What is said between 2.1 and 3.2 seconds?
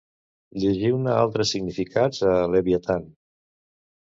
a «Leviatan».